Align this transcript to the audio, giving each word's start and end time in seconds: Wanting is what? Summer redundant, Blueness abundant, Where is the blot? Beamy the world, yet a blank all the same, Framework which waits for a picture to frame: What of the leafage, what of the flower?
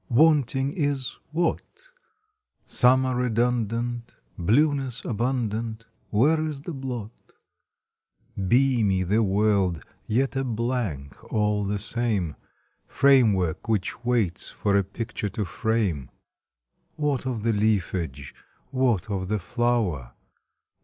Wanting 0.09 0.73
is 0.73 1.19
what? 1.31 1.91
Summer 2.65 3.15
redundant, 3.15 4.17
Blueness 4.35 5.05
abundant, 5.05 5.85
Where 6.09 6.43
is 6.47 6.61
the 6.61 6.73
blot? 6.73 7.11
Beamy 8.47 9.03
the 9.03 9.21
world, 9.21 9.83
yet 10.07 10.35
a 10.35 10.43
blank 10.43 11.23
all 11.31 11.63
the 11.65 11.77
same, 11.77 12.35
Framework 12.87 13.67
which 13.69 14.03
waits 14.03 14.49
for 14.49 14.75
a 14.75 14.83
picture 14.83 15.29
to 15.29 15.45
frame: 15.45 16.09
What 16.95 17.27
of 17.27 17.43
the 17.43 17.53
leafage, 17.53 18.33
what 18.71 19.07
of 19.07 19.27
the 19.27 19.37
flower? 19.37 20.13